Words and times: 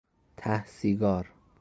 ته 0.37 0.63
سیگار 0.65 1.29